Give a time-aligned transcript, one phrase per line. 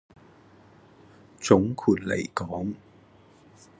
[1.39, 2.73] 總括黎講